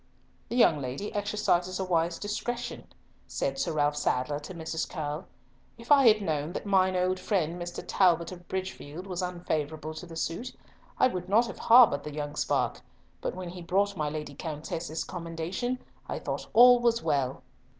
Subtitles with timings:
[0.49, 2.87] "The young lady exercises a wise discretion,"
[3.27, 4.89] said Sir Ralf Sadler to Mrs.
[4.89, 5.27] Curll.
[5.77, 7.83] "If I had known that mine old friend Mr.
[7.87, 10.55] Talbot of Bridgefield was unfavourable to the suit,
[10.97, 12.81] I would not have harboured the young spark,
[13.21, 15.77] but when he brought my Lady Countess's commendation,
[16.09, 17.43] I thought all was well."